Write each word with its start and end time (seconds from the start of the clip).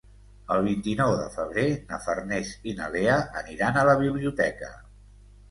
El 0.53 0.61
vint-i-nou 0.67 1.11
de 1.19 1.27
febrer 1.35 1.65
na 1.91 1.99
Farners 2.07 2.55
i 2.73 2.75
na 2.81 2.89
Lea 2.97 3.19
aniran 3.43 3.79
a 3.79 3.85
la 3.93 3.97
biblioteca. 4.03 4.73